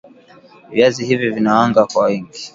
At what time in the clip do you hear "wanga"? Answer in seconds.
1.57-1.85